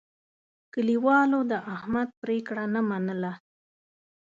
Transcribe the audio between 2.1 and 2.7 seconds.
پرېکړه